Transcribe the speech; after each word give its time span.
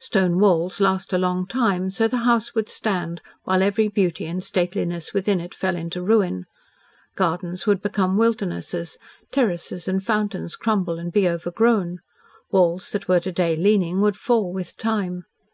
Stone 0.00 0.38
walls 0.40 0.80
last 0.80 1.12
a 1.12 1.18
long 1.18 1.46
time, 1.46 1.90
so 1.90 2.08
the 2.08 2.16
house 2.24 2.54
would 2.54 2.70
stand 2.70 3.20
while 3.42 3.62
every 3.62 3.86
beauty 3.86 4.24
and 4.24 4.42
stateliness 4.42 5.12
within 5.12 5.40
it 5.40 5.52
fell 5.54 5.76
into 5.76 6.00
ruin. 6.00 6.46
Gardens 7.16 7.66
would 7.66 7.82
become 7.82 8.16
wildernesses, 8.16 8.96
terraces 9.30 9.86
and 9.86 10.02
fountains 10.02 10.56
crumble 10.56 10.98
and 10.98 11.12
be 11.12 11.28
overgrown, 11.28 11.98
walls 12.50 12.92
that 12.92 13.08
were 13.08 13.20
to 13.20 13.30
day 13.32 13.56
leaning 13.56 14.00
would 14.00 14.16
fall 14.16 14.54
with 14.54 14.74
time. 14.78 15.26